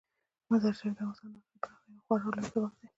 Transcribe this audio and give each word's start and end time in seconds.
مزارشریف 0.49 0.93
د 0.97 0.99
افغانستان 1.11 1.31
د 1.31 1.35
ښاري 1.37 1.57
پراختیا 1.63 1.91
یو 1.93 2.01
خورا 2.05 2.29
لوی 2.41 2.49
سبب 2.53 2.71
دی. 2.79 2.87